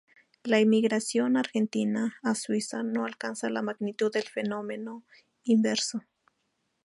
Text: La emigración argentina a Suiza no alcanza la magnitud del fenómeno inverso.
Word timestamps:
La 0.43 0.57
emigración 0.57 1.37
argentina 1.37 2.15
a 2.23 2.33
Suiza 2.33 2.81
no 2.81 3.05
alcanza 3.05 3.51
la 3.51 3.61
magnitud 3.61 4.11
del 4.11 4.23
fenómeno 4.27 5.03
inverso. 5.43 6.01